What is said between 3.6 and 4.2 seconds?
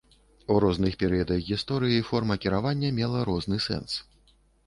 сэнс.